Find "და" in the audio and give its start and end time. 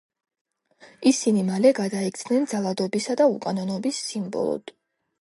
3.23-3.31